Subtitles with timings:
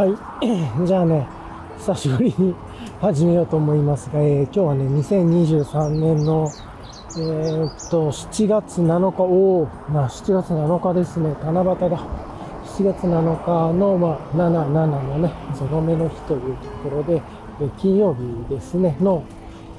[0.00, 0.16] はい。
[0.86, 1.28] じゃあね、
[1.76, 2.54] 久しぶりに
[3.02, 6.50] 始めようと思いますが、えー今日はね、2023年の、
[7.18, 11.98] えーっと、7月7日、おー、な、7月7日ですね、七夕だ。
[12.64, 17.20] 7月7日の、まあ、77のね、ゾロ目の日というところで、
[17.60, 19.22] えー金曜日ですね、の、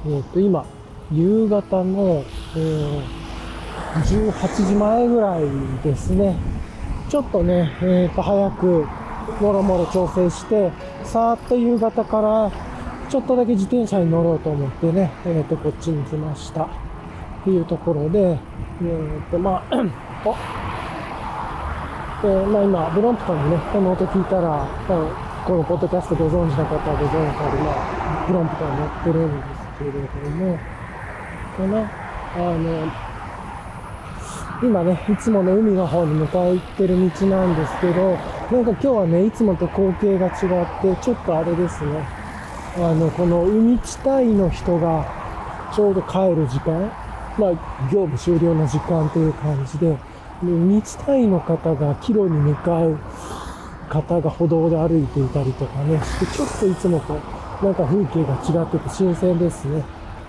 [0.05, 0.63] えーっと、今、
[1.11, 2.23] 夕方の、
[2.55, 3.01] えー
[3.95, 5.41] 18時前ぐらい
[5.83, 6.35] ですね。
[7.09, 8.85] ちょっとね、えっ、と、早く、
[9.39, 10.71] もろもろ調整して、
[11.03, 12.51] さーっと夕方から、
[13.09, 16.63] ちょっとだけ自転車に乗ろうと思ってね、えっ、と、こっちに来ました。
[16.63, 16.67] っ
[17.43, 18.37] ていうところで、えっ、
[19.31, 19.75] と、まあ、
[22.23, 24.67] えまあ今、ブロンプトンにね、この音聞いたら、
[25.45, 30.59] このポッドキャストご存知の方はご存知の通り、まあ、ブロンプトンに乗ってるんですけれども、
[31.57, 32.91] この、あの、
[34.63, 38.15] 今ね、いつもの海の方に向かってる道なんですけど、
[38.51, 42.05] なんか今日はね、いつもと光景が違って、ちょっとあれですね、
[42.75, 45.05] あの、この海地帯の人が
[45.73, 46.91] ちょうど帰る時間、
[47.39, 47.51] まあ、
[47.89, 49.97] 業務終了の時間という感じで、
[50.43, 52.97] 海地帯の方が帰路に向かう
[53.87, 57.13] 方が歩道で歩いていたりとかね、してちょっといつもと
[57.63, 59.81] なんか風景が違ってて新鮮ですね。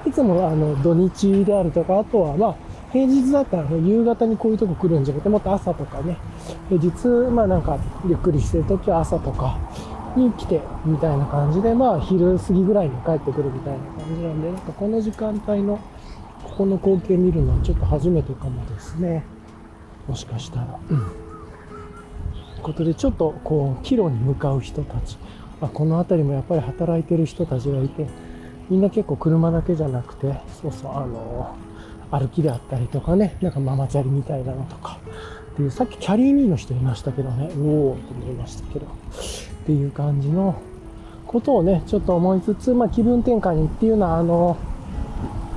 [0.06, 2.56] いつもあの土日であるとか、あとはまあ
[2.92, 6.18] 平日だったらね、夕方にこういうとこ来るんじゃなくて、もっと朝とかね、
[6.68, 9.58] 平日、まあなんかゆっくりしてるときは朝とか
[10.14, 15.78] に来てみたいな感じで、まあ昼過ぎぐらいに帰ってくるみたいな感じなんで、なんかこの時間帯の
[16.44, 19.24] ここの光景見るのはちょっと初めてかもですね。
[20.06, 20.78] もしかしたら。
[20.90, 20.98] うん。
[20.98, 21.08] とい
[22.58, 25.16] うことで、ちょっとこう、帰路に向かう人たち。
[25.62, 28.06] あこの辺りもやっぱり働いてる人たちがいて、
[28.68, 31.54] みんな結構車だけじゃなくて、そうそう、あの、
[32.12, 34.98] 歩きであったりとかね、なんかママチャリみたいなのとか。
[35.52, 38.86] っていう、さっきキャリーミーの人いましたけどね、おおって思いましたけど。
[38.86, 38.88] っ
[39.66, 40.54] ていう感じの
[41.26, 44.56] ことをね、ちょっと思いつつ、まあ気分転換にっていうのは、あの、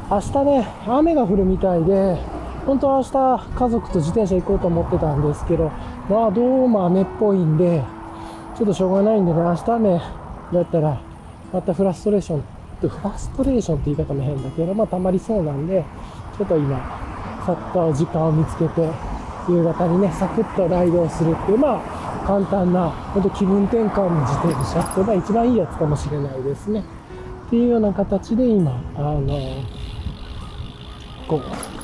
[0.10, 2.18] 明日ね、雨が降るみたいで、
[2.66, 5.72] 本当は明日家族と自転車行こうと思ってたんですけど、
[6.10, 7.84] まあどうも雨っぽいんで、
[8.58, 10.02] ちょっとしょうがないんでね、明日雨
[10.54, 11.02] だったら、
[11.54, 12.44] またフラストレーション、
[12.82, 15.84] フラストレーションって言い方も変だけど、まあ溜まりそうなんで、
[16.38, 16.78] ちょっと今、
[17.46, 18.90] さっと時間を見つけて、
[19.48, 26.84] 夕方にね、サクッとライドをするっていう、まあ簡単な、ほんと気分転換の自転車っていうのが一番いいやつかもしれないですね。
[27.48, 29.40] っていうような形で今、あの、
[31.28, 31.40] こ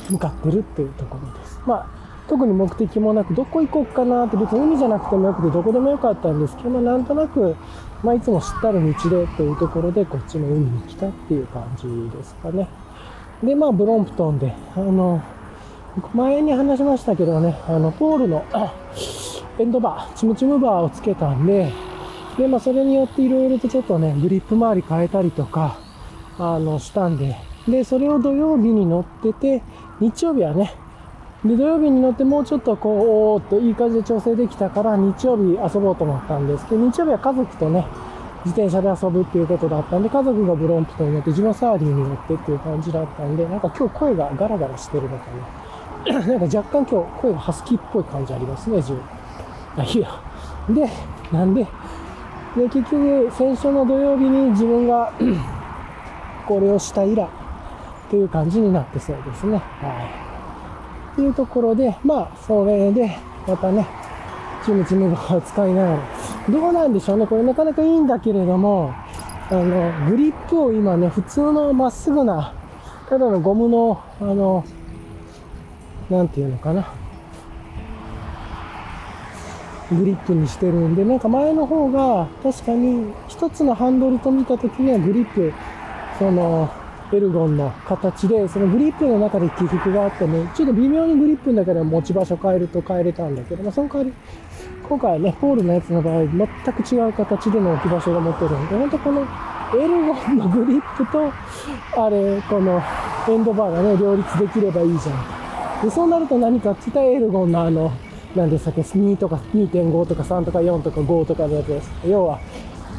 [0.08, 1.60] う、向かってるっていうところです。
[1.64, 1.86] まあ、
[2.28, 7.54] 特に目的もなく、どこ行こうかなって別に海じゃなくてもよくて、どこでもよかったんですけど、まあ、なんとなく、
[8.02, 11.86] まあ、いつも知ったる道でというところで、こっちの海に来たっていう感じ
[12.16, 12.68] ですかね。
[13.42, 15.22] で、まあ、ブロンプトンで、あの、
[16.14, 18.44] 前に話しましたけどね、あの、ポールの、
[19.58, 21.70] エンドバー、チムチムバーをつけたんで、
[22.38, 25.78] で、まあ、それによっていろいろとちょっとね、グリップ周り変えたりとか、
[26.38, 27.36] あの、したんで、
[27.68, 29.62] で、それを土曜日に乗ってて、
[30.00, 30.74] 日曜日はね、
[31.44, 37.86] で、土曜日に乗ってもうちょっとこう、おーっといい感じで調整できたから、日曜日遊ぼうと思ったんですけど、日曜日は家族とね、
[38.44, 45.26] 自転車で遊ぶっていうことだったんで、家族がブロンプトンに乗って、自分はサーリーに乗ってっていう感じだったんで、なんか今日声がガラガラしてるのか
[46.06, 46.20] な。
[46.26, 49.02] なんか若干今日声がハスキーっぽい感じありますね、自分。
[49.76, 50.20] あ、いいや。
[50.68, 50.90] で、
[51.30, 51.66] なんで、
[52.56, 55.12] で、結局、先週の土曜日に自分が
[56.46, 57.28] これをした以来、
[58.10, 59.56] という感じになってそうですね。
[59.56, 59.58] は
[61.12, 61.12] い。
[61.12, 63.16] っていうところで、まあ、それで、
[63.46, 63.86] またね、
[64.64, 65.98] チムチムを使いながら、
[66.50, 67.26] どうなんでしょうね。
[67.26, 68.92] これなかなかいいんだけれども、
[69.50, 72.54] あの、グリップを今ね、普通のまっすぐな、
[73.08, 74.64] ただのゴムの、あの、
[76.10, 76.88] なんていうのかな。
[79.90, 85.52] グリップにしてるんで、なんか前の方が確かに一つのハンドルと見たときにはグリップ、
[86.18, 86.70] その、
[87.16, 94.12] エルゴンの形で、そのグリップの中で起伏があってね、ちょっと微妙にグリップの中で持ち場所変えると変えれたんだけど、まあ、その代わり、
[94.88, 99.22] 今回ね、ポールのやつの場合、全く違う形での置き場所が持ってるんで、ほんとこの
[99.74, 101.32] エルゴンのグリップと、
[102.02, 102.82] あれ、この
[103.28, 105.82] エンドバーがね、両立できればいいじゃん。
[105.82, 107.92] で、そうなると何かって言ったらエルゴンのあの、
[108.36, 111.90] なんでしたっけ、2とか2.5とか3とか4とか5とかのやつです。
[112.06, 112.40] 要は、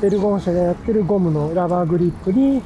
[0.01, 2.61] エルゴン社がやってるゴムのラバーグリップに、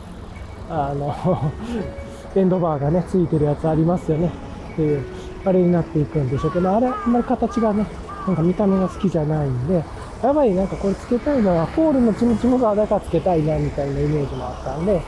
[0.69, 1.13] あの、
[2.35, 4.31] エンドバーがね、ついてるやつありますよね。
[4.73, 5.03] っていう、
[5.43, 7.85] あれになっていくんでしょうけど、あれ、あんまり形がね、
[8.27, 9.75] なんか見た目が好きじゃないんで、
[10.21, 15.01] やっぱりなんかこれつけたいのは、ポールのチムチムバーだからつけたいな、みたいなイメージもあったんで、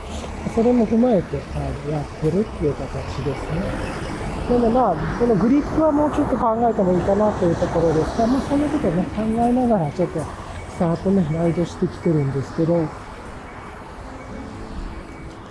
[0.54, 2.90] それも踏まえて、あのやってるっていう形
[3.22, 4.10] ですね。
[4.48, 10.20] なのでまあ、このグリップはもうちょっと考えてもいいかなというところですが、まあそんなことね、考えながらちょっと
[10.78, 12.88] さーっとね、ライドしてきてるんですけど、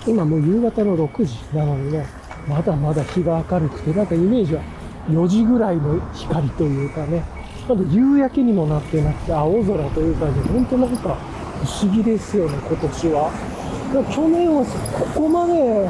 [0.07, 2.07] 今もう夕方の6時なのにね、
[2.47, 4.61] まだまだ日が明るくて、なんかイメージは
[5.07, 7.23] 4時ぐらいの光というかね、
[7.69, 11.15] まだ夕焼けにもなってなくて、青空という感じで、本当なんか
[11.63, 13.29] 不思議ですよね、今年は。
[14.09, 14.65] 去年は
[15.13, 15.89] ここまで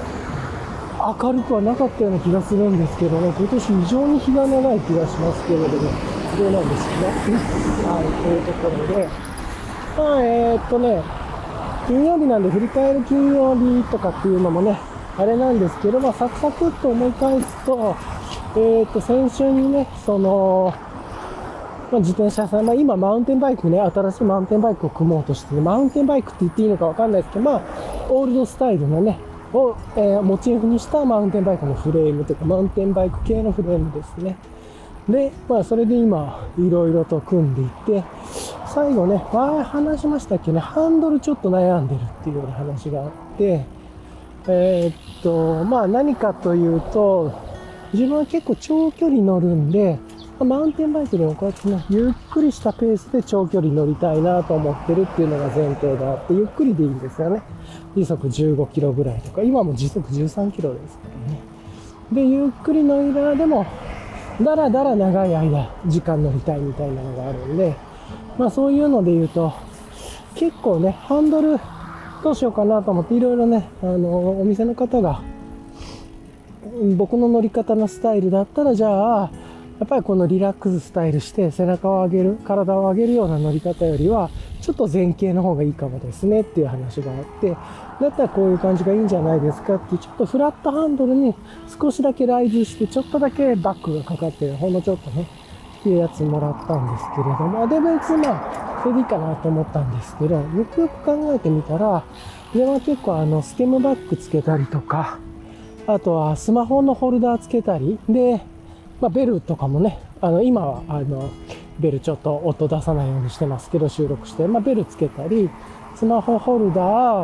[0.99, 5.89] 明るくはなかったような気がするんですけどね、今年非常に日が長い気がしますけれども、
[6.37, 7.39] どうなんですかね？
[7.87, 9.09] はい、というところで、
[9.97, 11.01] まあ、えー、っとね、
[11.87, 14.77] 金曜日なんで振り返る金曜日とかっていうのもね、
[15.17, 17.95] あれなんですけど、まあ、サクサクっと思い返すと、
[18.57, 20.73] えー、っと、先週にね、その、
[21.91, 27.61] まあ、自転車屋さん、まあ、今マウンテンバイクね、新しいマウンテンバイクを組もうとして、マウンテンバイクって言っていいのかわかんないですけど、まあ、
[28.09, 29.17] オールドスタイルのね、
[29.53, 34.37] を、えー、モチーフにしたマウンテンバイクのフレームというか、マウンテンバイク系のフレームですね。
[35.07, 38.03] で、まあ、それで今、いろいろと組んでいて、
[38.67, 43.65] 最後ね、前話しましたっけね、ハンドルちょっと悩んでるっていうような話があって、
[44.47, 47.33] えー、っと、まあ何かというと、
[47.93, 49.97] 自分は結構長距離乗るんで、
[50.45, 57.41] マウンテンバイクでもこうやってね、ゆっくりしたペースで長距離乗りたいなと思ってるっていうのが前提であって、ゆっくりでいいんですよね。
[57.95, 61.39] 時速15キロぐらいとか、今も時速13キロですからね。
[62.11, 63.65] で、ゆっくり乗りながらでも、
[64.41, 67.75] だらだら長い間、時間乗りたいみたいなのがあるんで、
[68.37, 69.53] まあそういうので言うと、
[70.35, 71.59] 結構ね、ハンドル
[72.23, 75.21] どうしようかなと思っていろいろね、あの、お店の方が、
[76.95, 79.31] 僕の乗り方のスタイルだったら、じゃあ、
[79.79, 84.29] やっぱりこのリラックススタイルして背中を上げる、体を上げるような乗り方よりは、
[84.61, 87.51] ちょっと前傾の方がいいかもですねっていう話があって、
[88.01, 91.33] だったらこういう感じがいいんじゃないですかっていう、ちょっとフラットハンドルに
[91.79, 95.25] 少しだけライズして、ちょっとだけバックがかかってる、ほんのちょっとね、
[95.79, 102.03] っていうやつもらったんですけれども、で、別にまあ、それでいいかなと思ったんですけど、よくよく考えてみたら、
[102.53, 105.19] では結構あの、ステムバックつけたりとか、
[105.87, 108.41] あとはスマホのホルダーつけたり、で、
[109.01, 111.29] まあ、ベルとかもね、あの、今は、あの、
[111.79, 115.49] ベルちょっと音出さないようにしてますけど、収録して、まあ、ベルつけたり、
[115.95, 116.81] スマホホルダ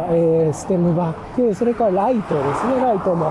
[0.09, 3.27] ー、えー、ステムバック、それからライトですね、ライトも。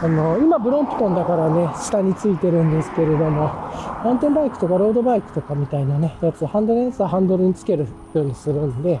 [0.00, 3.50] あの、今ブロンプトンだからね、下についてるんですけれども、
[4.04, 9.00] マウンテンバイクとかロードバイクとかみたいなね、やつ、ハンドルのやつはハンドルにつけるようにするんで、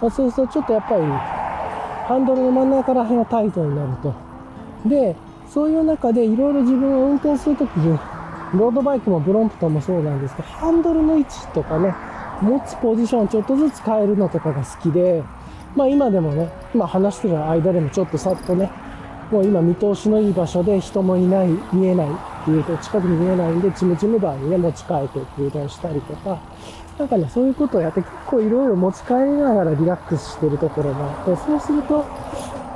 [0.00, 4.12] まあ、そうするとちょっとやっぱり、ハンドルの真ん中ら辺がタイトになると。
[4.88, 5.14] で、
[5.54, 7.96] そういう中でいろいろ自分を運転するときに、
[8.58, 11.94] ロードバイクもブロンプトンもそうなんですけど、ハンドルの位置とかね、
[12.42, 15.22] 持つポジションちょっとずつ変えるのとかが好きで、
[15.76, 18.68] まあ今でもね、今話してる間でもちょっとさっとね、
[19.30, 26.40] もう今見通しのいい場所で人もいない、見えないっていうと近くに見えないんで、ちむちむバーにね、持ち替えて空洞したりとか、
[26.98, 32.04] なんかね、そういうことをやって結構いろいろ持ち帰りながらリラックスしてるところがあって、そうすると、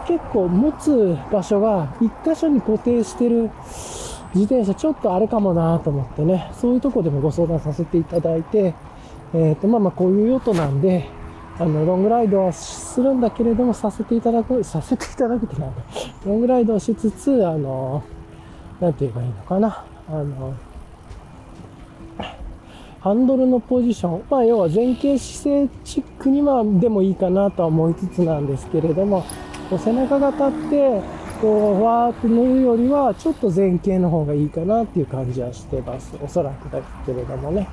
[0.09, 3.51] 結構持つ場所が一箇所に固定してる
[4.35, 8.75] 自転車ちょっとあれかもなと思ってね、そういうとこでもご相談させていただいて、
[9.35, 11.07] えっ、ー、と、まあまあこういう用途なんで、
[11.59, 15.83] あの、ロングライドはするんだけれども、させていただく、させていただくってなんだ。
[16.25, 18.03] ロングライドをしつつ、あの、
[18.81, 19.85] なんて言えばいいのかな。
[20.09, 20.55] あの、
[23.01, 29.25] ハンドルのポジション、まあ要は前傾姿勢チックにはでもいいかなとは思いつつなんですけれども、
[29.69, 31.03] こう背中が立って、
[31.41, 36.17] こう、ふわーって乗るよりは、ちょっと前傾の方がいいかなっていう感じはしてます。
[36.23, 37.69] おそらくだけれどもね。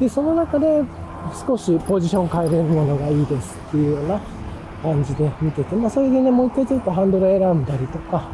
[0.00, 0.82] で、その中で
[1.46, 4.20] 少しポジション変えれるものがいいですっていうような
[4.82, 8.28] 感じで見てて、まあそれでね、もう一回ちょっとハンドル選んだりとか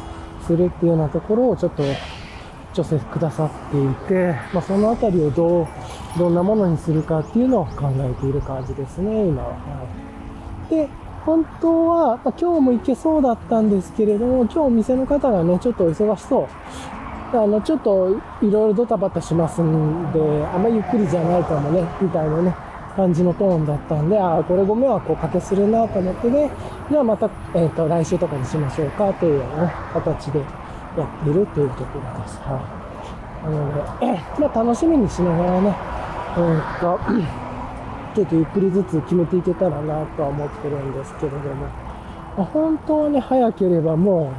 [0.45, 1.83] するっていうようなところをちょっと
[2.73, 5.67] 調整くださっていて、まあそのあたりをどう、
[6.17, 9.49] どんなものにするかっていうのを考えている感じですね、今は。
[9.49, 9.55] は
[10.69, 10.89] い、で、
[11.25, 16.47] 本当は、まあ、今日も行けそうだったんですけれども、今日お店の方がね、ちょっと忙しそう。
[17.37, 20.19] あの、ちょっといろいろドタバタしますんで、
[20.53, 22.55] あんまゆっくりじゃないかもね、みたいなね、
[22.95, 26.51] 感じのトーンだったんで、ああ、これご迷惑をかけするなと思ってね、
[26.91, 30.45] じゃあまた、えっ、ー、と、来週とかにしましょうか、というような、ね、形でや
[31.05, 32.39] っているというところです。
[32.43, 33.49] はい。
[33.49, 35.75] なので、えまあ楽しみにしながらね、
[36.37, 36.99] えー、っと、
[38.15, 41.65] ちょっとゆっくりずつ決めていけたらなとは思ってるんですけれども、
[42.37, 44.33] まあ、本当はね、早ければも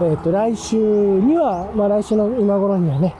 [0.00, 3.14] う、えっ、ー、と、来週には、まあ来週の今頃にはね、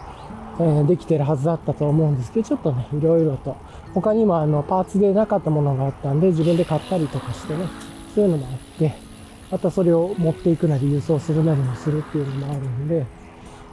[0.59, 3.57] えー、できてるはずだったと思うんですけど、ちょっとね、いろいろと、
[3.95, 7.67] 他にもあの、パーツでなかったものがあったんで、自分で買ったりとかしてね、
[8.17, 8.95] そういうのもあって、
[9.49, 13.07] またそれを持っていくなり、輸送するなりもするっていうのもあるんで、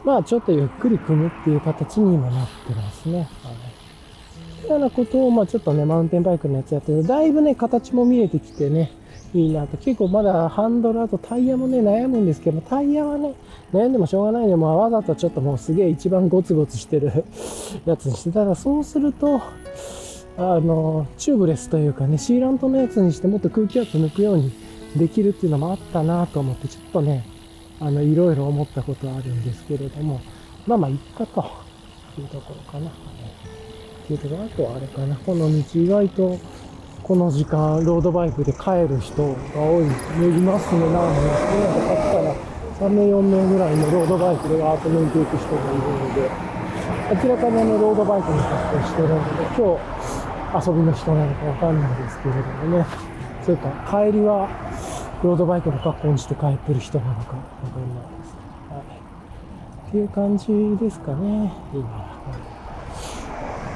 [0.06, 3.28] まあちょっとゆっくり組むっていう形に今なってますね。
[3.44, 3.79] はい
[4.68, 8.92] ようなことを、まあちょっとね、マウンテンバイクのやつやってるだいぶね、形も見えてきてね、
[9.34, 9.78] いいなと。
[9.78, 13.36] 結構まだハンドル、あとタイヤもね、悩むんですけど、タイヤはね、
[13.74, 17.26] 悩んでもしょうがないで、まあわざとちょっともうすげえ一番ゴツゴツしてる
[17.86, 19.40] やつにして、ただそうすると、
[20.38, 24.52] あの、チューブレスというかね、シーラントのやつにしてもっと空気圧抜くように
[24.96, 27.26] できるっていうのもあったなと思って、ちょっとね、
[27.80, 30.22] あの、いろいろ思ったことはあるんですけれども、
[30.66, 31.42] まあまあ、いっかと
[32.20, 32.92] いうところかな。
[34.10, 35.16] っていうところ、あとはあれかな。
[35.18, 36.38] この道意外と、
[37.04, 39.88] この時間、ロードバイクで帰る人が多い、い
[40.42, 42.34] ますね、なんで、なんかかったら、
[42.82, 46.26] 3名、4名ぐらいのロードバイクでワーッと抜いていく人がいるので、
[47.22, 49.22] 明らかにあの、ロードバイクの格好してるので、
[49.58, 49.78] 今
[50.58, 52.86] 日、遊びの人なのかわかんないですけれどもね。
[53.46, 54.50] それか、帰りは、
[55.22, 58.36] ロードバイクの格好にして帰ってる人なのかわかんないです。
[58.72, 58.82] はい。
[59.90, 60.48] っていう感じ
[60.84, 62.09] ですかね、今。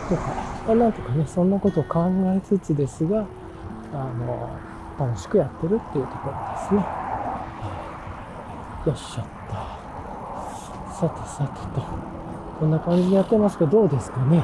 [0.10, 0.22] とか、
[0.68, 2.06] まあ、なんとかね、そんなことを考
[2.36, 3.26] えつつですが、
[3.94, 4.50] あの、
[5.00, 6.86] 楽しくやってるっていうところですね。
[8.86, 9.84] よっしゃった。
[10.94, 11.82] さてさてと、
[12.60, 14.44] こんな感じでやってますけど、どうですかね。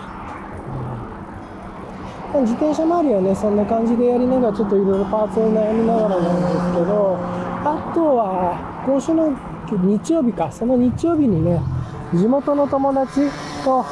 [2.34, 9.34] うん、自転車周りはね、そんな感じでやりながら、ちょっといろいろパーツを悩みながらなんですけど、あとは、今週の
[9.72, 11.62] 日曜日か、その日曜日にね、
[12.13, 13.30] 地元の友達
[13.63, 13.86] と、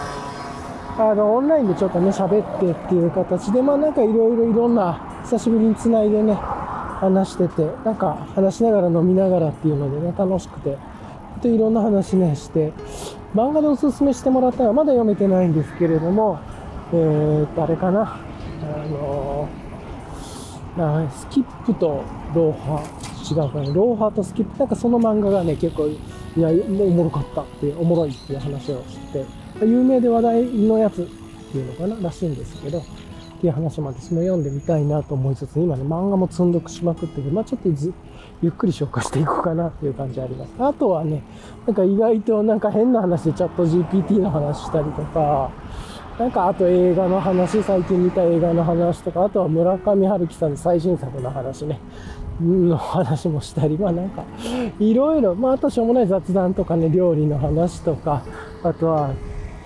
[0.99, 10.77] あの、オンラインでちょっとね、喋ってっていう形で、まあなんかいろいろいろんな、久しぶりに繋いでね、話してて、なんか話しながら飲みながらっていうのでね、楽しくて、
[11.41, 12.73] でいろんな話ね、して、
[13.35, 16.39] 漫画でおすすめしてもらったのはまだ読めてないんですけれども、
[16.93, 18.19] えーと、あれかな、
[18.63, 25.99] あのー、スキップとローハー、違うかな、ローハーとスキップ、なんかその漫画がね、結構、い
[26.37, 29.25] や、もうおもろかったって、おもろいっていう話をして、
[29.61, 31.05] 有名で話題のやつっ
[31.51, 32.83] ていうのかな、らしいんですけど、っ
[33.39, 37.69] ていう話も私も読んでみたいなと思いつつ、今ね、漫画も積んどくしまくってて、まあちょっと
[38.41, 40.53] ゆっくり消化していこうかなっていう感じあります。
[40.59, 41.23] あとはね、
[41.65, 45.51] なんか意外となんか変な話でチャット GPT の話したりとか、
[46.19, 51.79] なんかあと映画の話、最近見た映画の話とか、あとは村上春樹さんの最新作の話ね、
[52.41, 54.23] の話もしたり、まあなんか、
[54.79, 58.23] いろいろ、まああとしょうもない雑談とかね、料理の話とか、
[58.63, 59.11] あとは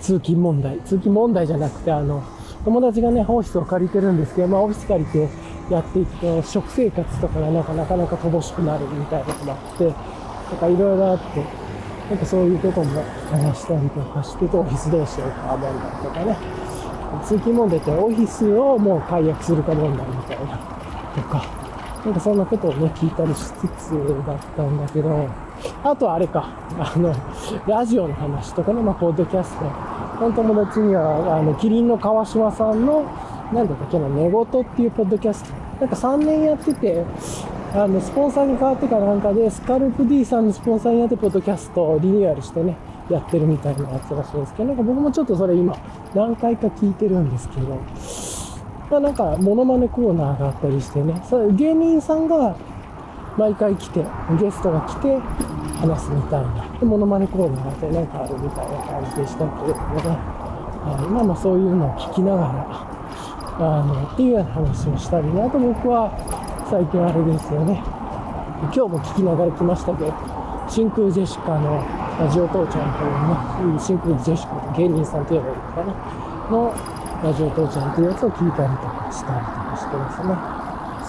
[0.02, 2.22] 通勤問題、通勤問題じゃなくて、あの、
[2.64, 5.28] 友達がね、オフィスを借りてるんですけど、まあオフィス借りて
[5.70, 9.94] やっていくと、食生活とかがなかなかなか乏しくなるみたいなこともあって、なん
[10.58, 11.44] かいろいろあって、
[12.10, 16.36] なんかそういうことも話したりとかしてて、オフィスどうしようか問題とかね。
[17.24, 20.58] 通勤問題ってオフィスをもう解約するか問題みたいな、
[21.14, 21.44] とか、
[22.04, 23.90] なんかそんなことをね、聞いたりしつつ
[24.26, 25.28] だったんだけど、
[25.84, 27.14] あとはあれか、あの、
[27.66, 29.64] ラジオの話とかね、まあ、ポッドキャスト。
[30.18, 33.02] この友達には、あの、キリンの川島さんの、
[33.52, 35.50] なんだっけな、寝言っていうポッドキャスト。
[35.80, 37.04] なんか3年やってて、
[37.74, 42.76] あの、スポンサーに変わってからなんかで、スカルプ D さんのスポンサーになって、ポッドキャストをリニューアルしてね、
[43.08, 45.76] やってるみたいなやつらしいんですけど、なんか僕もちょっとそれ今、
[46.14, 47.78] 何回か聞いてるんですけど、
[48.90, 52.54] まあ、なんか、モノマネコーナーがあったりしてね、それ芸人さんが
[53.36, 54.04] 毎回来て、
[54.38, 55.18] ゲストが来て
[55.80, 60.08] 話すみたいな、で、モノマネコーナーがあってなんかあるみたいな感じでしたけれどもね、
[60.84, 62.86] はい、まあまあそういうのを聞きながら、
[63.58, 66.12] あの、っていうような話をしたりね、あと僕は
[66.68, 67.82] 最近あれですよね、
[68.62, 70.12] 今日も聞きながら来ましたけど、
[70.68, 71.82] 真空ジェシカの
[72.20, 73.04] ラジオ父ちゃんと
[73.64, 75.94] いうね、真空ジェシカの芸人さんといえばいいのかな、
[76.50, 76.74] の
[77.24, 80.61] ラジオ父ちゃんというやつを聞いたりとかしたりとかしてますね。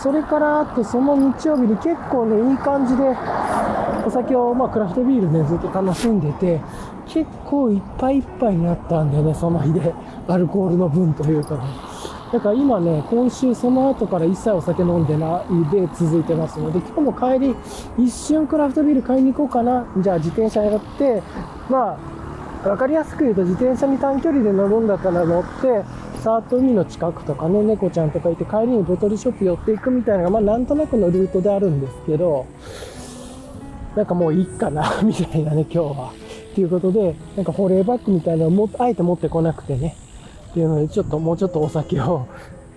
[0.03, 3.03] それから、あとその日曜日に結構ね、いい感じで、
[4.05, 6.59] お酒を、まあ、クラフトビールね、ずっと楽しんでて、
[7.07, 9.93] 結構いっぱいいっぱいになったんでね、その日で、
[10.27, 11.61] アルコールの分というかね。
[12.33, 17.55] だから今ね、今週その後から一切お酒飲んでないで続いてますので、今日も帰り、
[17.97, 19.85] 一瞬クラフトビール買いに行こうかな。
[19.99, 21.23] じゃあ自転車やって、
[21.69, 21.97] ま
[22.65, 25.85] あ、わかりやすく言うと自転車に短距離で乗るんだったら乗って、
[26.23, 32.45] サート海の近くとかね、猫ちゃんとかいて帰りにボトルショップ寄っていくみたいなのが、まあなんとなくのルートであるんですけど、
[33.97, 36.13] なんかもういいかな、みたいなね、今日は。
[36.51, 39.97] っていうことで、なんか保冷バッグみたいなのもあえて持ってこなくてね、
[40.51, 42.25] っていうので、ちょっともうちょっとお酒を、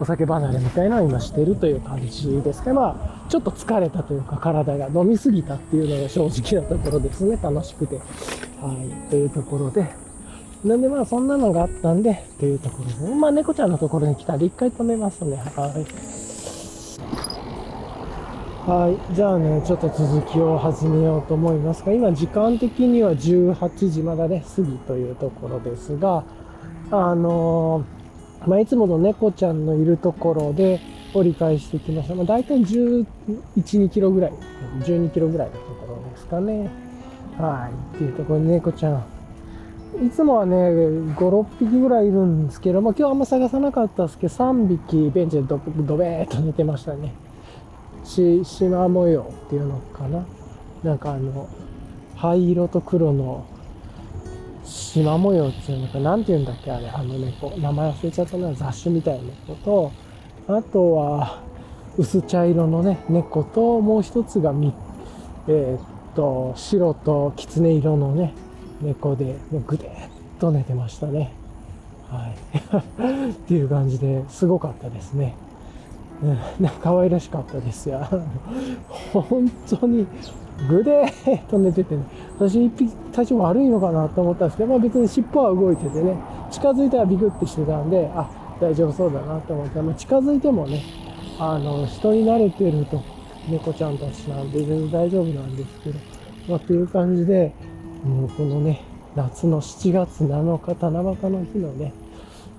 [0.01, 2.75] お酒離れみたいなのを今してるという感じですか。
[2.75, 7.39] まあ、ちょっと疲れたというか、体が飲みすぎたっていうのが正直なところですね。
[7.41, 7.95] 楽しくて。
[7.97, 8.03] は
[8.73, 9.09] い。
[9.09, 10.06] というところで。
[10.65, 15.37] なんでまあそんなのがあったんで、というところで、まあ猫ちゃんのところに来たら一回止めますね。
[15.37, 16.17] はい。
[18.67, 19.15] はい。
[19.15, 26.25] じゃあね、ちょっと続きを始めようと思いますが、今時間的には18時まだね、過ぎというところですが、
[26.91, 30.81] あのー、まあ、いつもの猫ちゃんのいるところで
[31.15, 32.17] 折り返してきました。
[32.17, 33.07] まあ、大体11、
[33.57, 34.33] 2キロぐらい、
[34.81, 36.69] 12キロぐらいのところですかね。
[37.39, 37.97] はい。
[37.97, 39.16] っていうところで猫ちゃん。
[40.05, 47.15] いつもはね、5、6匹ぐらいいるんですけど、ま、今日あんま探さなかったですけど、3匹ベンチでドドベーっと寝てましたね。
[48.05, 50.27] し、縞模様っていうのかな。
[50.83, 51.49] なんかあの、
[52.15, 53.47] 灰色と黒の
[54.65, 57.51] 縞模様っていうのか、なんて言うんだっけ、あれ、あの猫。
[57.57, 59.93] 名前忘れちゃったな、雑種みたいな猫と、
[60.47, 61.41] あとは、
[61.97, 64.75] 薄茶色のね、猫と、もう一つがみ、
[65.49, 68.35] えー、っと、白と狐色のね、
[68.81, 69.91] 猫で、もうぐでっ
[70.39, 71.33] と寝てましたね。
[72.09, 73.31] はい。
[73.31, 75.35] っていう感じですごかったですね。
[76.23, 78.01] うん、可愛らしかったですよ。
[79.13, 80.07] 本当に
[80.69, 82.03] ぐでーっと寝ててね、
[82.39, 86.17] 私一匹体調悪いのかなと思ったんですけど、まあ別に尻尾は動いててね、
[86.51, 88.29] 近づいたらビクってしてたんで、あ、
[88.61, 90.81] 大丈夫そうだなと思って、まあ、近づいてもね、
[91.39, 93.03] あの、人に慣れてると、
[93.51, 95.99] 猫ちゃんたちなんで全然大丈夫なんですけど、
[96.49, 97.53] まあっていう感じで、
[98.07, 98.83] もうこのね、
[99.17, 101.93] 夏の7月7日、七夕の日のね、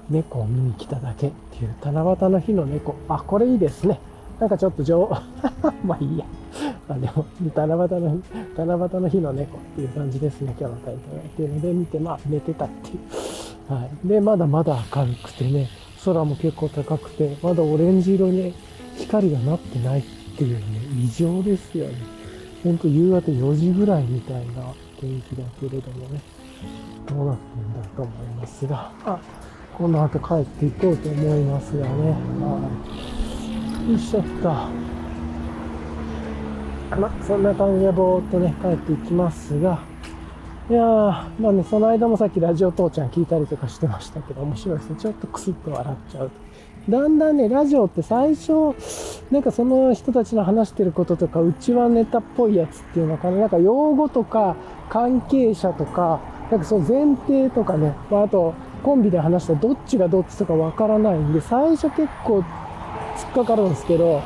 [0.09, 2.95] 猫を見に来ただけっていう、七夕の日の猫。
[3.07, 3.99] あ、これいいですね。
[4.39, 5.09] なんかちょっと上、
[5.85, 6.25] まあいいや。
[6.89, 7.25] まあでも、
[7.55, 8.23] 七夕の日、
[8.57, 11.21] 七夕の日の猫っていう感じですね、今日のタイトル。
[11.21, 13.73] っていうので見て、まあ寝てたっていう。
[13.73, 14.07] はい。
[14.07, 15.69] で、まだまだ明るくてね、
[16.03, 18.53] 空も結構高くて、まだオレンジ色に
[18.97, 20.03] 光がなってないっ
[20.37, 20.63] ていうね、
[21.01, 21.93] 異常ですよね。
[22.63, 26.21] ほんと夕方4時ぐらいみたいな天気だけれどもね、
[27.05, 29.19] どうなってんだと思いますが、あ、
[29.77, 32.69] この後帰っていこうと思いますがね、は
[33.87, 33.91] い。
[33.91, 34.49] よいしょっと。
[36.95, 39.79] ま、そんな感じでぼーっとね、帰っていきますが、
[40.69, 40.83] いやー、
[41.39, 44.95] まあね、その間もさっきラジオ父ちゃん聞いたりとかしてましたけど、面白いですね。
[44.99, 46.31] ちょっとクスッと笑っちゃう。
[46.89, 48.73] だんだんね、ラジオって最初、
[49.29, 54.55] なんかその人たちの話してることとか、うちはネタっぽいやつっていうのかな、なんか用語とか、
[54.89, 56.19] 関係者とか、
[56.51, 62.45] なんかその前提とかね、まあ、あと、コンビで話したどっちがどっちとかわからないんで、最初結構突っ
[63.33, 64.21] かかるんですけど、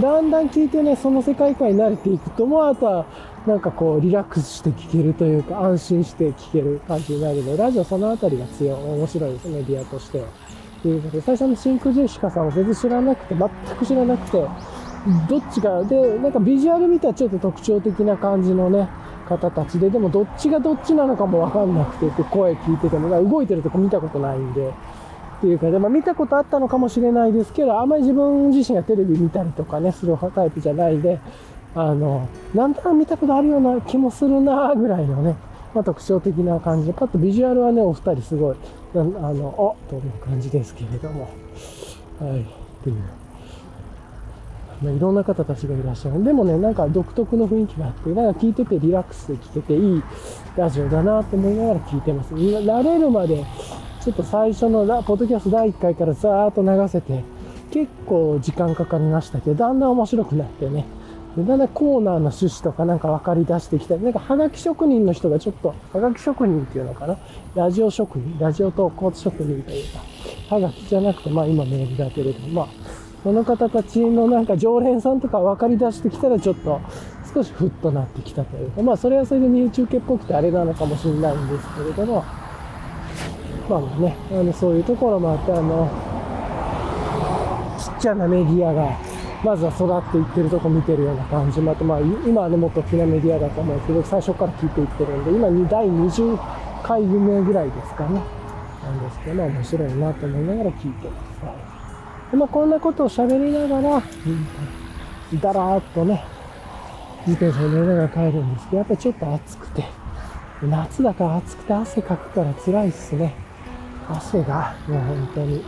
[0.00, 3.06] だんだん聞いてね、その世界観に慣れていくと、もうあとは、
[3.46, 10.26] なんかこう、リラックスして聞けるというか、安心して聞ける感じになるので、ラジオそのあたりが強い、面白いです、メディアとしては。
[10.82, 14.44] ということで、最初の真空ジェシカさんは全然知らなくて、全く知らなくて、
[15.28, 18.88] どっちか、で、なんかビジュアル見たらちょっと特徴的な感じのね、
[19.26, 31.20] 方たちで、でもどっちがどっちなのかもわかんなくて、って声聞いてても、動いてるとこ見たことないんで、っていうかで、まあ、見たことあったのかもしれないですけど、あんまり自分自身がテレビ見たりとかね、するタイプじゃないで、
[31.74, 35.36] あの、なんとなく見たことあるような気もするなぐらいのね、
[35.74, 38.56] まあ、特徴的な感じで、パッとビジュアルはね、お二人すごい、
[38.94, 41.28] あの、おという感じですけれども、
[42.18, 42.44] はい、っ
[42.82, 43.25] ていう。
[44.82, 46.22] まあ、いろんな方たちがいらっしゃる。
[46.22, 50.02] でもね、なんか独特の雰囲気があって、なんか聞いててリラックスで聞けていい
[50.56, 52.34] ラジオだなと思いながら聞いてます。
[52.34, 53.44] 慣れるまで
[54.04, 57.24] ちょっと最初のポッドキャスト第1回からザーッと流せて、
[57.72, 60.84] 結構時間かかりましたけど、だんだん面白くなってね、
[61.36, 67.16] だんだんコーナーの趣旨とかなんか分かり出してきたり、なんかハガキ職人の人がちょっと、ハガキ職人っていうのかな？
[67.54, 69.98] ラジオ職人、ラジオ投稿職人というか、
[70.48, 72.68] ハガキじゃなくて、まあ今メールだけれども、まあ、
[73.26, 76.80] その方たちのなんか常連さんとか分かり出してきたらちょっと
[77.34, 82.24] 少しふっとなってきたというか、まあそれはそれで身中継っぽくてあれなのかもしれないんですけれども、
[83.68, 85.90] まあね、あのそういうところもあって、あの、
[87.76, 88.96] ちっちゃなメディアが、
[89.42, 96.38] まずは育っていってるとこ見てるような感じもあって、まあ今はね、もっと大きなメディアだと思うんですけど、最初から聞いていってるんで、今に第20
[96.84, 98.22] 回目ぐらいですかね。
[98.84, 101.75] なんですけど、まあ面白いなと思いながら聞いてます。
[102.36, 104.02] まあこんなことを喋りながら、
[105.40, 106.24] だらーっとね、
[107.26, 109.84] 自転車に乗りながら帰るんですけど、やっぱりちょっと暑くて、
[110.62, 113.34] 夏だから暑くて汗かくから辛いっすね。
[114.08, 115.64] 汗がもう本当に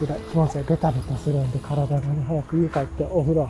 [0.00, 0.20] 辛い。
[0.30, 3.48] 気持ちがベタベタするんで、体がね、早く家帰ってお風呂、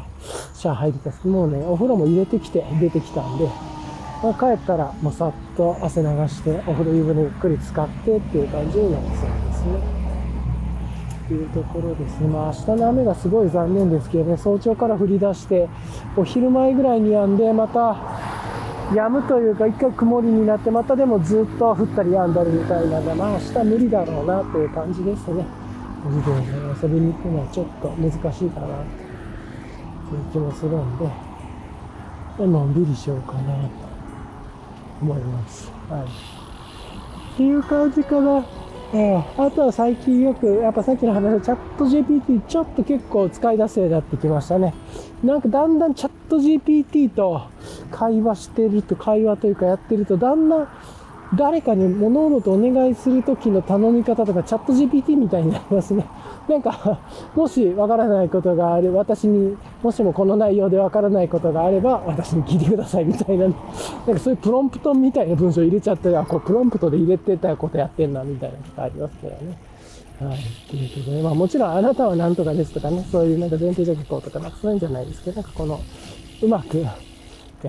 [0.55, 3.47] シャワー入りたいもうね、お風呂も入れてきて、出てきたんで、
[4.23, 9.98] まあ、帰ったら、もうさっと汗流して、お風呂湯船ゆっくり使ってっていう感じになりそうですね。
[11.29, 12.29] っていうところですね。
[12.29, 15.69] まあ明日の雨がすごい残念ですけどね、早朝から降り出して、
[16.17, 17.97] お昼前ぐらいに止んで、また
[18.93, 25.45] 止むというか、一回曇りになって、またでもずっと降ったり止んだりみたいなので、まあ明日無理だろうなという感じですね。
[26.07, 28.73] 自分で遊びに行くのはちょっと難しいかなと
[30.17, 31.11] いう気もするんで、
[32.47, 33.69] のんびりしようかなと
[35.03, 35.71] 思います。
[35.91, 36.03] はい。
[36.05, 38.43] っていう感じかな。
[38.91, 44.73] えー、あとは最近よく、やっぱさっきの話、チャット GPT ちょっと結構使い出せようになってきましたね。
[45.23, 47.43] なんかだんだんチャット GPT と
[47.91, 50.69] 会話してると、会話というかやってると、だんだん
[51.35, 56.07] 誰かに物事お願いするときの頼み方とかチャット GPT みたいになりますね。
[56.49, 57.01] なんか、
[57.35, 69.59] もしわからないことがあれ、私に、もしもこの内容でわからないことがあれば、私に聞いてくださいみたいな、 なんかそういうプロンプトみたいな文章入れちゃって、あ、これプロンプトで入れてたことやってんな、みたいなことありますけどね。
[70.21, 70.39] はい。
[70.69, 75.79] ということで、まあもちろんあなたは何とかですとかね、そういうなんか前提条件とか、なんかそういうんじゃないですけど、なんかこの、
[76.43, 76.95] うまくや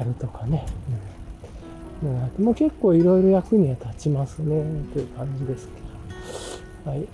[0.03, 0.65] るとかね。
[0.89, 1.08] うん、
[2.01, 5.73] もう結構いろいろ役には立ちますね、という感じですけ
[6.85, 6.91] ど。
[6.91, 7.07] はい。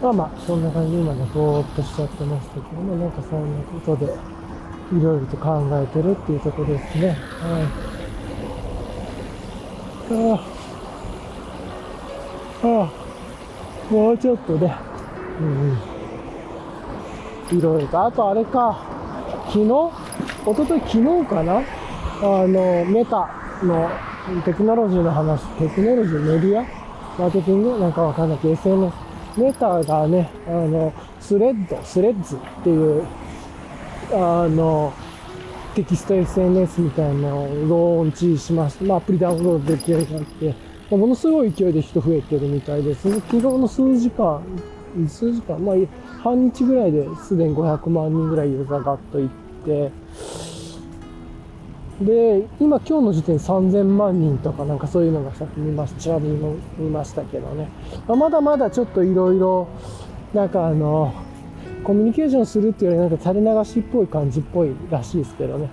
[0.00, 7.08] まあまあ、そんな感じで今ね、ぼーっとしちゃってましたけども、なんかそんなことで、いろいろと考えてるっていうとこですね。
[7.08, 7.14] は
[7.60, 7.64] い。
[10.12, 10.40] あ
[12.62, 12.90] あ、あ
[13.90, 14.74] あ、もうちょっとね、
[15.38, 15.46] うん、
[17.50, 17.58] うん。
[17.58, 18.78] いろいろと、あとあれか、
[19.48, 19.64] 昨日？
[19.64, 21.58] 一昨日昨日かな？
[21.58, 21.62] あ
[22.46, 23.28] の、メタ
[23.62, 23.90] の
[24.44, 26.64] テクノロジーの話、テクノロジーメディア？
[27.18, 27.78] マーケティング？
[27.78, 28.99] なんかわかんないけど、SNS
[29.36, 33.04] メーターがね、あの、スレッド、スレッズっていう、
[34.12, 34.92] あの、
[35.74, 38.84] テキスト SNS みたいなのをローンチしました。
[38.84, 40.54] まあ、アプリダウンロードできるようになって、
[40.90, 43.08] ものすごい勢いで人増えてるみたいです。
[43.20, 44.42] 昨日の数時間、
[45.08, 45.76] 数時間、まあ、
[46.22, 49.28] 半日ぐらいですでに500万人ぐらいユーザーがっといっ
[49.64, 49.92] て、
[52.00, 56.30] で、今今日の時点3000万人とかなんかそういうのがさっき見ました、ちら見
[56.90, 57.68] ましたけどね。
[58.08, 59.68] まあ、まだまだちょっといろいろ、
[60.32, 61.12] なんかあの、
[61.84, 65.68] コミュニケーションするっていうよりなんか垂れ流しっぽい感じっぽいらしいですけどね。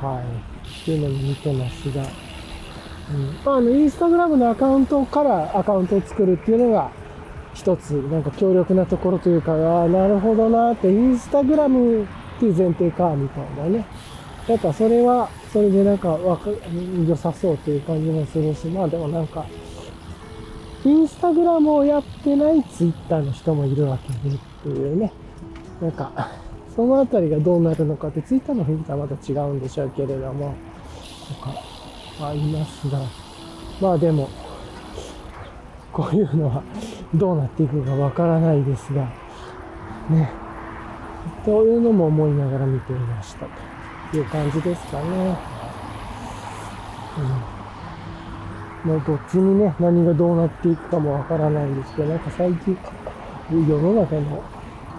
[0.00, 0.82] はい。
[0.82, 2.02] っていうのに見てますが。
[2.02, 3.26] うん。
[3.44, 6.90] まあ、あの、インスタグラムのアカウントからアカウントを作るっていうのが、
[7.54, 12.06] 一つ、なんか強力なところというか、ああ、なるほどなって、インスタグラムっ
[12.38, 13.86] ていう前提か、みたいなね。
[14.46, 16.50] やっぱそれは、それでなんかわか、
[17.08, 19.46] 良さそうという感じもするし、まあでもなんか、
[20.84, 25.10] インスタグラムをやってないツイッターの人もいるわけでっていうね。
[25.80, 26.30] なんか、
[26.74, 30.52] そのあたりがどうなるのかって、ツイッターの雰囲気はまた違うんでしょうけれども、
[31.26, 32.98] とか、ありますが、
[33.80, 34.28] まあでも、
[35.90, 36.62] こういうのは
[37.14, 39.08] どうなっていくかわからないですが、
[40.10, 40.30] ね。
[41.46, 43.65] というのも思いながら見ていましたと。
[44.14, 45.36] いう感じですかね。
[48.84, 48.90] うん。
[48.90, 52.78] もうどっちにね、何がどうなっていくかもわからないんですけど、なんか最近、
[53.50, 54.42] 世の中の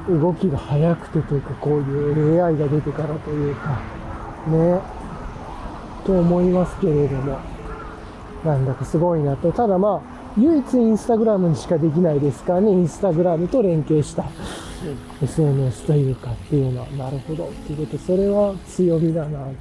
[0.09, 3.79] 動きが速くてというか、こういう AI が出てからというか、
[4.47, 4.81] ね、
[6.05, 7.39] と思いますけれども、
[8.43, 9.51] なんだかすごいなと。
[9.51, 14.25] ただまあ、唯一インスタグラムにしかできないですからね、インスタグラムと連携した
[15.23, 19.51] SNS というかっていうのは、なるほどっていうこと、それは強みだなと思っ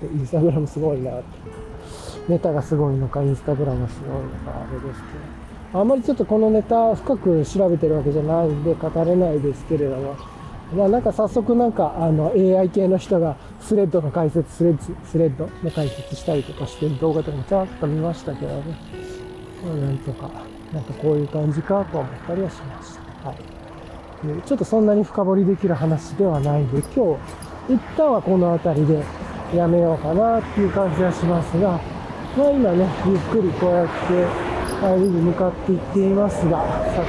[0.00, 1.68] て、インスタグラムすごいなって。
[2.28, 5.80] ネタがすごいのか、インスタグラムがすごいのか、あれですけど。
[5.80, 10.16] あんまりちょっとこのネタ深く調べてるわけじゃないんで語れないですけれども、
[10.74, 19.07] まあなんか早速なんかあの AI 系の人がスレッドの解説、スレッズ、スレッドの解説したりとかしてる動画とかもちゃんと見ましたけどね。
[19.64, 20.30] まなんとか、
[20.72, 23.28] なんかこういう感じかと思ったりはしました。
[23.28, 23.36] はい。
[24.46, 27.16] ちょっとそんなに深掘りできる話ではないんで、今
[27.68, 29.04] 日、一旦はこの辺りで
[29.54, 31.80] やめようかなっていう感じはしますが、
[32.36, 33.92] まあ今ね、ゆっくりこうやって
[34.80, 37.02] 帰りに向かっていっていますが、さてさ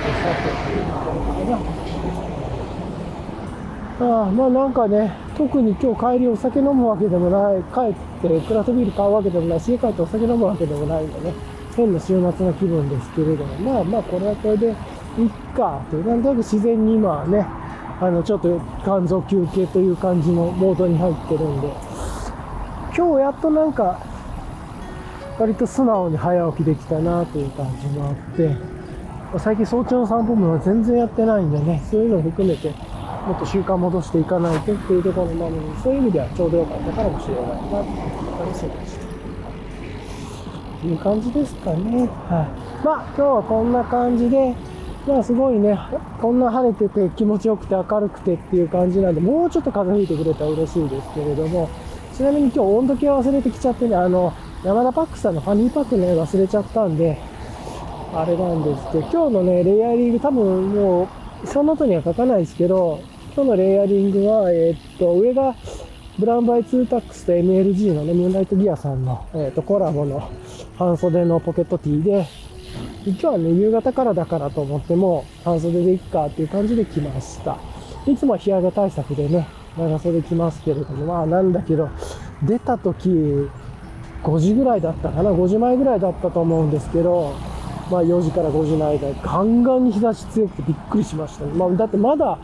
[3.99, 11.33] て、ああまあなんかね、特に今日帰りお酒飲むわけでもない、帰ってクラフトビール買うわけでもないし、家帰ってお酒飲むわけでもないんでね、
[11.79, 14.75] 変な週末の気分ですけれども、まあまあこれはこれでいっ
[15.55, 17.45] かという、なんとなく自然に今はね、
[18.01, 21.67] あの、ちょっと肝臓休憩という感じのモードに入ってるんで、
[22.95, 23.99] 今日やっとなんか、
[25.39, 28.57] 割と素直に早起きできたなという感じもあって、
[29.37, 32.71] 最近早朝の散歩も全然やってないんでね、そういうのを含めて、
[33.25, 39.08] もっと習慣戻していかないとっていうところのに、そういう意味ではちょうどよかったかもしれないなっていう話をした。
[40.81, 42.07] という感じですかね。
[42.29, 42.47] は
[42.81, 42.85] い。
[42.85, 44.55] まあ、今日はこんな感じで、
[45.07, 45.77] まあすごいね、
[46.21, 51.69] こんな晴れてて気持ちよくて明るくてっていう感じなんで、もうちょっと風吹いてくれたら嬉しいですけれども、
[52.15, 57.17] ちなみに今日温度計忘れてきちゃってね、あの、山田パックさんのファニーパックね、忘れちゃったんで、
[58.13, 61.07] あれなんですけど、今日のね、レイヤリング多分も
[61.43, 62.99] う、その後には書かないですけど、
[63.35, 65.55] 今日のレイヤリングは、えー、っと、上が、
[66.17, 70.29] ブランバイツータックスと MLG のね、ミューナイトギアさんの、えー、っと、コラボの
[70.79, 72.25] 半袖のポケットティーで、
[73.05, 77.57] 今日はね、夕方からだからと思っても、半袖でいっかっていう感じで来ました。
[78.07, 79.45] いつも日焼け対策でね、
[79.77, 81.89] 長袖着ますけれども、まあなんだけど、
[82.43, 83.09] 出た時、
[84.23, 87.33] 5時ぐらいだったかな、5時前ぐらいだったと思うんですけど、
[87.91, 91.51] まあ4時から5時の間、ガンガンに日差し強くてびっくりしましたね。
[91.55, 92.39] まあだってまだ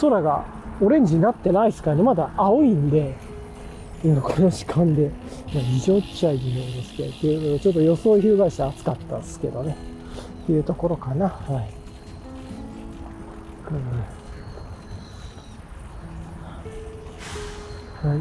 [0.00, 0.46] 空が
[0.80, 3.27] オレンジになってないですからね、まだ青いんで、
[4.04, 5.10] 今この時間で、
[5.52, 9.76] まあ、異常っちゃ異常ですけど、ちょっと予想を翻して暑かったですけどね、
[10.44, 11.28] っていうところかな。
[11.28, 11.74] はい。
[13.70, 13.74] う
[18.06, 18.20] ん、はい。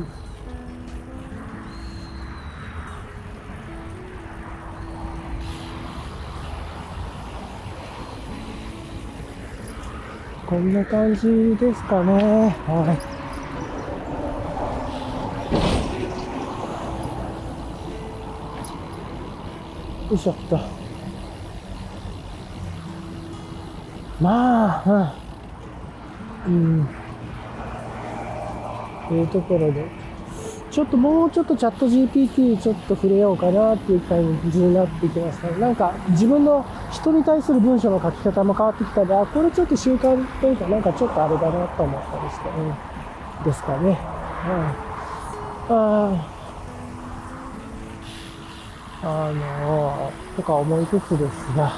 [10.48, 12.58] こんな感じですかね。
[12.66, 13.17] はい。
[20.10, 20.58] よいしょっと。
[24.22, 25.16] まあ、
[26.48, 26.88] うん。
[29.10, 29.86] というところで、
[30.72, 35.58] ちょっともうちょっとチャット GPT ちょっと触れようかなっていう感じになってきましたね。
[35.60, 43.90] なんか自分の人に対する文章の書き方も変わってきたり、あ、これちょっと習慣というかなんかちょっとあれだなと思ったりして、うん、ですかね。
[43.90, 45.76] うん。
[45.76, 46.37] ああ
[49.04, 51.74] あのとか思いつつですが、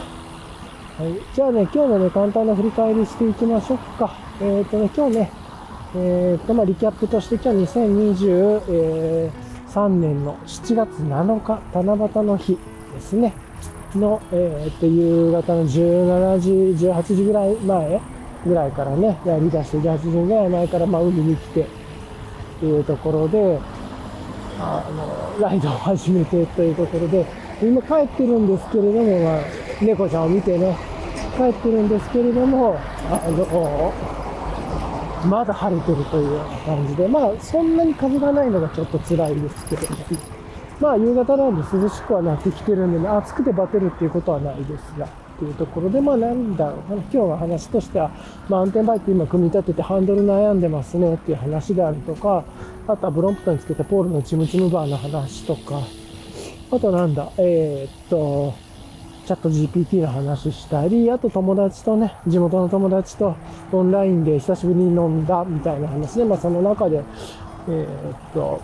[0.99, 1.19] はい。
[1.33, 4.15] じゃあね、今日のね、簡単な振り返りしていきましょうか。
[4.41, 5.29] えっ、ー、とね、今日ね、
[5.95, 12.57] えっ、ー、と、まあ、リキャップとして今日2023年の7月7日、七夕の日
[12.93, 13.33] ですね。
[13.95, 16.51] の、えっ、ー、と、夕方の17時、
[16.85, 17.99] 18時ぐらい前
[18.45, 21.65] ぐらいからね、やり出して、18時ぐらい前から、まあ、海に来て、っ
[22.59, 23.59] ていうところで、
[24.59, 27.25] あの、ライドを始めてというところで、
[27.61, 29.41] 今帰ってるんですけれども、まあ、
[29.81, 30.77] 猫ちゃんを見てね、
[31.37, 32.77] 帰ってるんですけれども、
[33.09, 33.93] あの、
[35.25, 39.97] まだ晴れてるというような感じで、まあ、そんなに風がないのがちょっと辛いですけども、
[40.79, 45.07] まあ、夕方なんで涼しくはなってきてるんでね、暑くてバテるっていうことはないですが、
[45.39, 48.11] っていうところで、まあ、なんだろう、今日の話としては、
[48.49, 52.43] マウンテンバイク今組み立ててハンドル悩んでますねっていう話であるとか、
[52.87, 55.81] あとはブロンプトにつけたポールのチムチムバーの話とか、
[56.71, 58.53] あとなんだ、えー、っと、
[59.25, 63.35] チャット GPT の話したり、あと友達とね、地元の友達と
[63.71, 67.01] オンラインで久しぶりに飲んだみたいな話で、まあその中で、
[67.69, 68.61] えー、っと、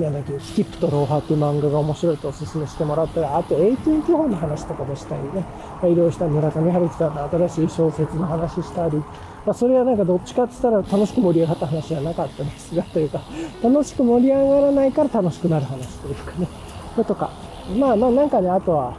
[0.00, 8.96] なんだっけ、スキップとローハーっていう漫画が面白いとおすすめしてもらったり、あと AT&T の話とかもしたりね、まあ、いろいろした村上春樹さんの新しい小説の話したり、
[9.46, 13.20] まあ、それはなんかどっちかって言ったら楽しく盛り上がった話じゃなかったですが、 というか、
[13.62, 16.48] 楽しく盛り上がらないから楽しくなる話というかね、
[16.96, 17.30] ま とか、
[17.78, 18.94] まあまあなんかね、あとは、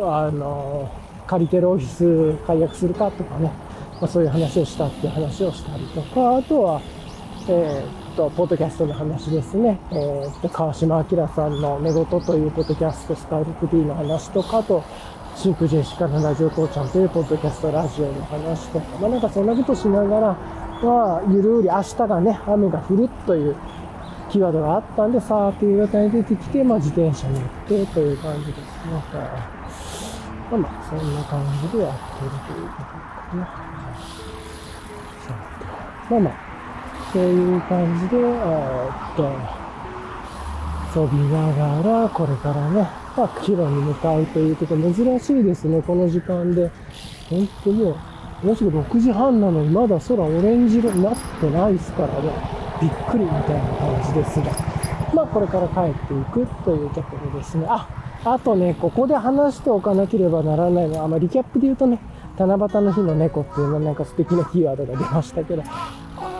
[0.00, 0.88] あの、
[1.26, 3.52] 借りてるオフィス解約するかとかね、
[4.00, 6.80] まあ、そういう話をしたっていう話をしたりとか、あとは、
[7.48, 9.78] えー、と、ポッドキャストの話ですね。
[9.92, 14.82] えー、っと、川島明さんの寝言というポッドキャスト、スカイルク D の話とか、と、
[15.36, 20.36] シンクジェシカのラジオ父ちゃんというポッドキャストラジオの話とか、まあなんかそんなことしながら、
[20.82, 23.56] まあ、ゆるり明日がね、雨が降るという
[24.30, 28.64] キーワードがあったんで、さーっていう方に出てきて、まあ自転車に乗ってという感じですね。
[30.50, 33.68] まあまあ、そんな感じでやってるということですね。
[36.10, 36.47] まあまあ、
[37.12, 42.82] そういう感じで、えー、っと、遊びながら、これからね、
[43.16, 46.70] まあキロに向かうということ珍しいですね、この時間で。
[47.30, 47.96] 本当も
[48.42, 52.58] う、もうすぐ6時半なのにまだ空オレンジ色になってないですからね。
[52.80, 54.52] びっくりみたいな感じですが。
[55.14, 57.66] まあこれから帰っていくというところですね。
[57.68, 57.88] あ、
[58.24, 61.98] あとね、ここで話しておかなければならないのは、まあリキャップで言うとね、
[62.38, 65.62] 七夕の日の猫っていうのはなんか素敵なキーワードが出ましたけど、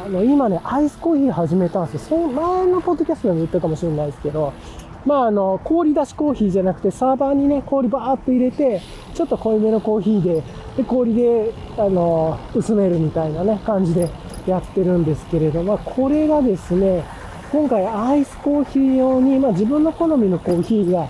[0.09, 2.19] あの、今ね、アイスコーヒー始めたんですよ。
[2.19, 4.55] その前のポッドキャストでも言ったかもしれないですけど、
[5.05, 8.81] まあ、あの、氷出しコーヒーじゃなくて、サーバーにね、氷バーっと入れて、
[9.15, 10.43] ちょっと濃いめのコーヒーで、
[10.79, 14.09] で、氷で、あの、薄めるみたいなね、感じで
[14.47, 17.05] やってるんですけれども、これがですね、
[17.53, 21.09] 今回アイスコーヒー用に、まあ自分の好みのコーヒーが、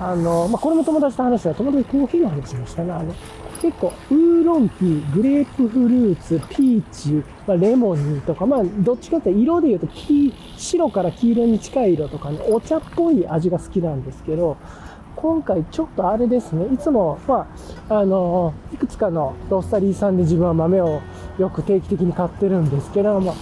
[0.00, 2.92] あの、まあこれも友達と話したら、友達コーヒーの話しましたね。
[2.92, 3.12] あの、
[3.60, 14.56] 結構、ウーロンティー、グレープフルーツ、ピーチ、まあ、レモニーとか、まあ、どっちかって色で言うと、黄、白から黄色に近い色とかね、お茶っぽい味が好きなんですけど、
[15.16, 17.48] 今回ちょっとあれですね、いつも、ま
[17.88, 21.00] あ、あの、いくつかのロースタリーさんで自分は豆を
[21.38, 23.34] よく定期的に買ってるんですけども、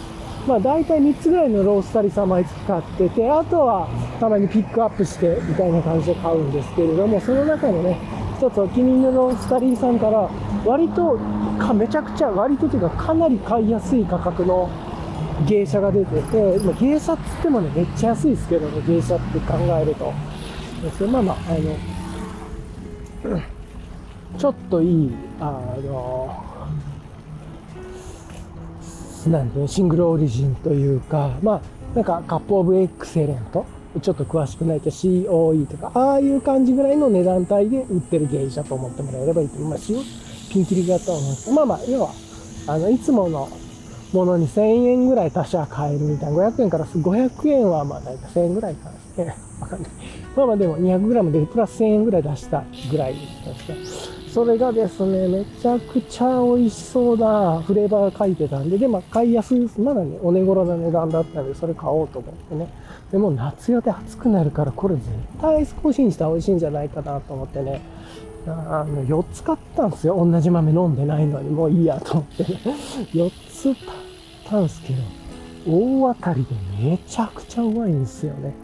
[0.47, 3.89] まあ大体3つぐらいのロースタリーさん毎月買ってて、あとは
[4.21, 7.99] たまにピックアップしてみたいな感じで買うんですけれども、その中のね、
[8.37, 10.29] 一つお気に入りのスタリーさんから、
[10.65, 11.19] 割と
[11.59, 14.69] か、めちゃくちゃ、割とというかかなり買いやすい価格の
[15.49, 20.13] 芸者が出てて、まあ、芸者っつってもね、めっちゃ安いですけどね、芸者って考えると。
[20.83, 23.41] ですまあまあ、あの、
[24.39, 26.45] ちょっといい、あの、
[29.29, 31.61] なんで、シングルオリジンというか、まあ、
[31.95, 33.65] なんかカップオブエクセレント、
[34.01, 40.01] ちょっと詳しくないと COE とか、ああいう感じぐらいの値段帯で売ってる芸者と思ってもらえればいいと思いますよ。
[40.53, 41.51] ピンキリ型と思います。
[41.51, 42.11] まあまあ、要は、
[42.67, 43.49] あの、いつもの
[44.13, 46.49] ものに1000円ぐらい他社買えるみたいな。
[46.49, 49.25] 500円から500円はまあ大体1000円ぐらいかな。
[49.25, 49.37] ね。
[49.61, 49.91] わかんない。
[50.37, 54.17] まあまあでも 200g でプラス1000円ぐらい出したぐらいですね。
[54.37, 62.69] それがですね、めちゃくちゃ美味しそうなフレーバーが書いてたんで、で、ま買いやすい、まだね、お値頃な値段だったんで、それ買おうと思ってね。
[63.11, 65.07] でも夏予定暑くなるから、これ絶
[65.41, 67.81] 対アイスコーヒーにしたら美味しいんじゃないかなと思ってね。
[68.49, 70.17] あの、4つ買ったんですよ。
[70.17, 72.61] 同じ豆飲んでないのに、もういいやと思ってね。
[73.13, 73.77] 4つ買っ
[74.45, 75.03] たんですけど、
[75.67, 78.55] 大当たりでめちゃくちゃうまいんですよね。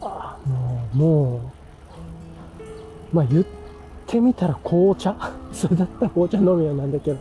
[0.00, 1.40] あもう、も
[3.12, 3.44] う、まあ言っ
[4.06, 5.16] てみたら紅茶
[5.52, 7.18] それだったら紅茶飲むようなんだけど、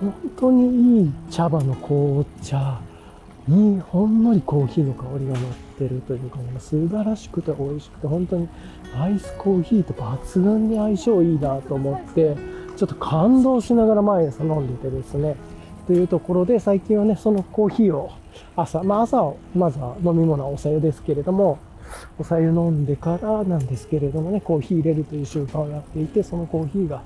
[0.00, 2.78] 本当にいい茶葉の紅茶
[3.48, 8.48] にほんのりコーヒーの香りが乗ってるというか、もう素晴らしくて美味しくて、本当に
[8.98, 12.36] アイスコーヒーと抜群に相性いいなと思って、
[12.76, 15.36] ちょっと感動しながら毎朝飲んでてですね、
[15.86, 18.10] というところで最近はね、そのコーヒーを
[18.56, 21.58] 朝、まあ朝を、まずは飲み物はお茶湯ですけれども、
[22.18, 27.02] お茶湯飲んでからなんですけれどもね、コーヒー入れるという習慣をやっていて、そのコーヒーが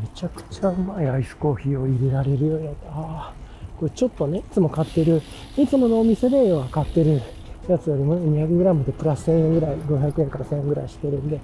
[0.00, 2.92] めちゃくちゃうまいアイスコーヒーを入れられるようになって、あ
[3.32, 3.32] あ、
[3.78, 5.22] これちょっとね、いつも買ってる、
[5.56, 7.22] いつものお店では買ってる
[7.68, 11.40] やつよりも 200g でプラス1000円ぐらい、500円から1000円ぐらいしてるんで、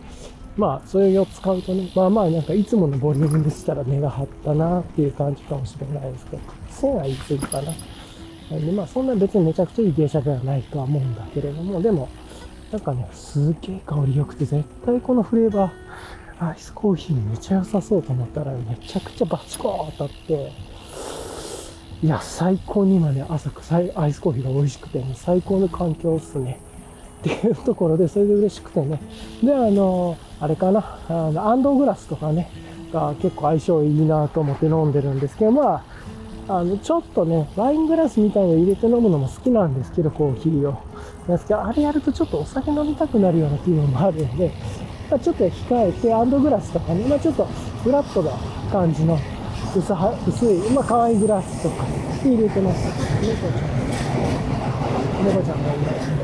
[0.56, 7.72] まあ、それを使うとね、まあまあなんかいつものボリュームでしたら値が張ったなっていう感じかもしれないですけど、1000はい過ぎかな。
[8.50, 12.08] でまあそんな別にめちゃくちゃいい芸者ではないとは思うんだけれども、でも、
[12.70, 20.52] なんかね、すげえ香り良くて、絶対このフレーバー、アイスコーヒーにめちゃ良さそうと思ったら、めちゃくちゃバチコー当たって、
[22.02, 23.50] いや、最高に今ね、朝
[23.96, 26.58] アイスコーヒーが美味しくて、ね、最高の環境っすね。
[27.20, 29.00] っていうところで、それで嬉しくてね。
[29.42, 32.50] で、あの、あれかな、あの、アンドグラスとかね、
[32.92, 35.82] が結構相性いいなと思って飲んでるんですけど、ま
[36.48, 40.72] あ、あの、ちょっとね、ワイングラスみたいの入れて飲むのも好きなんですけど、コーヒーを。
[41.26, 44.52] なんですけど、あれやるとちょっとお酒飲みたくなるような気分もあるんで、
[45.10, 47.44] まあ、ちょっと控えて、アンドグラスとかね、まあちょっと
[47.82, 48.32] フラットな
[48.70, 49.18] 感じの
[49.76, 51.84] 薄は薄い、まあ可愛いグラスとか
[52.22, 52.86] 入れてます。
[53.24, 53.66] 猫ちゃん。
[55.24, 56.14] 猫ちゃんがいます。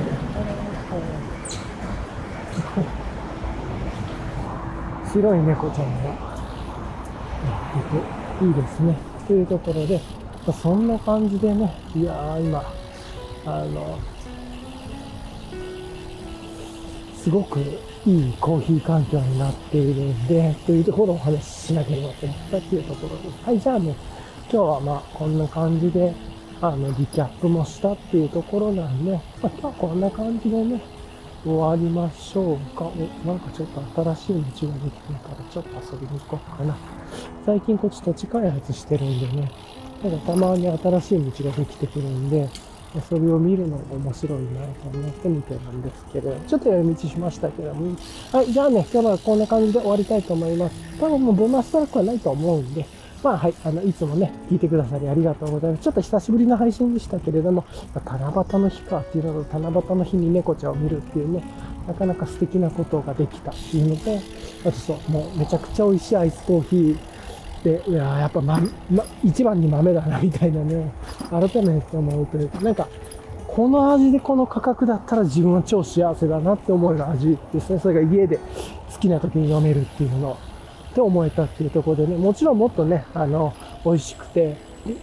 [5.13, 6.11] 白い猫ちゃんが
[7.75, 7.83] い
[8.39, 8.97] ていいですね。
[9.27, 10.01] というところで、
[10.63, 12.63] そんな感じでね、いやー今、
[13.47, 13.99] あの、
[17.17, 17.59] すごく
[18.07, 23.45] いいコーヒー環境になっているんで、というところをお話ししなければと思ったっていうところです。
[23.45, 23.95] はい、じゃあね、
[24.51, 26.15] 今日はまあこんな感じで、
[26.63, 30.81] あの、リキャップもしたっていうところなんで、まあ今日はこんな感じでね、
[31.45, 32.85] 終わりましょうか。
[32.85, 36.77] お、なんかちょっと新しい道ができてるから、ちょっと遊びに行こうかな。
[37.45, 39.53] 最近こっち土地開発してるんでね、
[40.03, 42.49] なんかたまに新しい道ができてくるんで、
[43.09, 47.97] それを見るのが面白いなと思って見てるんですけど、ちょっと寄り道しましたけども、
[48.33, 50.75] はい、じゃあね、今日はこんな感じで終わりたいと思います。
[50.99, 52.85] 多分もうボーナストラックはないと思うんで、
[53.23, 55.85] まあはい、あの、いつもね、聞いてくださりありがとうございます。
[55.85, 57.65] ちょっと久しぶりの配信でしたけれども、
[57.95, 61.45] 七夕の日かっていうのと、七夕の日に猫ちゃんを見るっていうね、
[61.87, 64.21] なかなか素敵なことができたっていうので、
[64.65, 66.99] あとそう、もうめちゃくちゃ美味しいアイスコーヒー、
[67.63, 70.93] で、いややっぱ、ま、ま、一番に豆だな、みたいなね、
[71.31, 72.89] 改めて思うというか、なんか、
[73.47, 77.81] この味でこの価格だったら自分は超幸せだなって思える味ですね。
[77.81, 78.39] それが家で
[78.93, 80.39] 好きな時に飲めるっていうの
[80.91, 83.53] って思えたっていうところでね、もちろんもっとね、あの、
[83.85, 84.57] 美味しくて、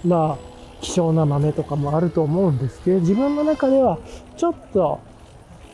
[0.05, 3.99] まあ、希少な豆とかもあると思うんですけど、自分の中では
[4.37, 4.99] ちょっと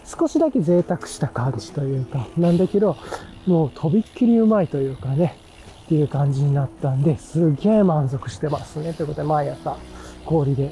[0.05, 2.97] 少しだけ贅沢した感じというか、なんだけど、
[3.45, 5.38] もうとびっきりうまいというかね、
[5.84, 8.93] っていう感じになったんで、すげえ満足してますね。
[8.93, 9.77] ということで、毎朝
[10.25, 10.71] 氷で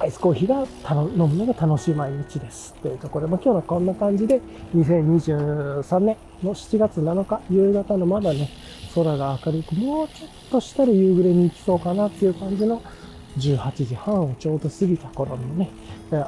[0.00, 0.66] アイスコーヒーが
[1.12, 2.74] 飲むのが楽しい毎日です。
[2.82, 4.40] というところで、今日はこんな感じで、
[4.74, 8.48] 2023年の7月7日、夕方のまだね、
[8.94, 12.82] 空が明るく、もうちょっとしたら夕暮れに行きそうかなっていう感じの
[13.38, 15.70] 18時半をちょうど過ぎた頃のね、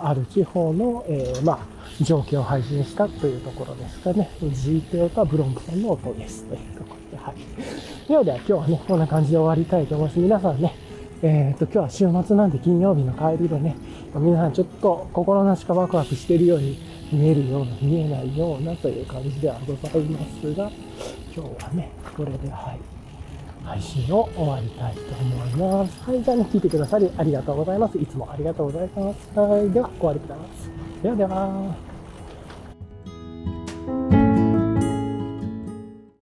[0.03, 4.31] ある地方の、えー、まあ、状況を配信したというところですかね。
[4.41, 6.45] G テオタブロンクさんの音です。
[6.45, 8.09] というところで、はい。
[8.09, 10.19] ではでは今日はね、こんな感じで終わりたいと思います。
[10.19, 10.75] 皆さんね、
[11.23, 13.77] えっ、と、今日は週末なんで金曜日の帰りでね、
[14.15, 16.79] 皆さんちょっと心なしかワクワクしてるように
[17.13, 20.71] 見えるような、見えないようなという感じではございますが、
[21.35, 22.91] 今日はね、これで、はい。
[23.65, 26.11] 配信を終わりたいと思います。
[26.11, 27.99] はい、じゃあね、聞いてくださりありがとうございます。
[27.99, 29.39] いつもありがとうございます。
[29.39, 31.03] はい、では、終わりください。
[31.03, 31.93] ではでは。